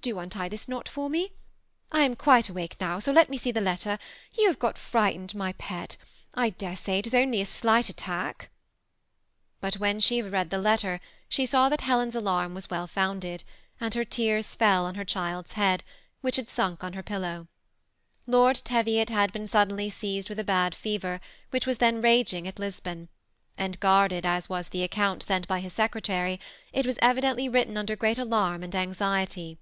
Do 0.00 0.18
untie 0.18 0.48
this 0.48 0.68
knot 0.68 0.88
for 0.88 1.10
me. 1.10 1.32
I 1.92 2.00
am 2.04 2.16
quite 2.16 2.48
awake 2.48 2.76
now, 2.80 2.98
so 2.98 3.12
THE 3.12 3.26
SEMI 3.26 3.36
ATTACHED 3.36 3.44
COUPLE. 3.44 3.52
298 3.52 3.92
let 3.92 4.40
me 4.40 4.40
see 4.40 4.40
the 4.40 4.40
letter; 4.40 4.40
you 4.40 4.48
have 4.48 4.58
got 4.58 4.78
frightened, 4.78 5.34
my 5.34 5.52
pet; 5.54 5.96
I 6.32 6.50
dare 6.50 6.76
say 6.76 6.98
it 7.00 7.06
is 7.08 7.14
only 7.14 7.42
a 7.42 7.44
slight 7.46 7.86
attack/' 7.94 8.48
But 9.60 9.74
when 9.74 10.00
she 10.00 10.16
had 10.16 10.32
read 10.32 10.48
the 10.48 10.58
letter, 10.58 10.98
she 11.28 11.44
saw 11.44 11.68
that 11.68 11.82
Helen's 11.82 12.14
alarm 12.16 12.54
was 12.54 12.70
well 12.70 12.86
founded, 12.86 13.44
and 13.80 13.92
her 13.92 14.04
tears 14.04 14.54
fell 14.54 14.86
on 14.86 14.94
her 14.94 15.04
child's 15.04 15.52
head, 15.52 15.84
which 16.22 16.36
had 16.36 16.48
sunk 16.48 16.82
on 16.82 16.94
her 16.94 17.02
pillow. 17.02 17.46
Lord 18.26 18.56
Teviot 18.64 19.10
had 19.10 19.30
been 19.30 19.46
suddenly 19.46 19.90
seized 19.90 20.30
with 20.30 20.38
a 20.40 20.44
bad 20.44 20.74
fever 20.74 21.20
which 21.50 21.66
was 21.66 21.78
then 21.78 22.00
raging 22.00 22.48
at 22.48 22.58
Lisbon; 22.58 23.08
and 23.58 23.78
guarded 23.78 24.24
as 24.24 24.48
was 24.48 24.70
the 24.70 24.82
account 24.84 25.22
sent 25.22 25.46
by 25.46 25.60
his 25.60 25.74
secretary, 25.74 26.40
it 26.72 26.86
was 26.86 26.98
evidently 27.02 27.46
written 27.46 27.76
under 27.76 27.94
great 27.94 28.18
alarm 28.18 28.62
and 28.62 28.74
anxiety. 28.74 29.58